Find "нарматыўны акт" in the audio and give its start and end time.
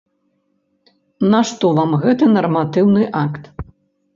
2.39-3.43